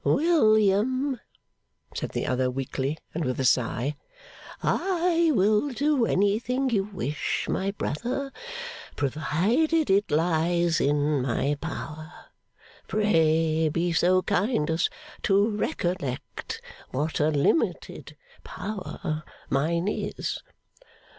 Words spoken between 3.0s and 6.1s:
and with a sigh, 'I will do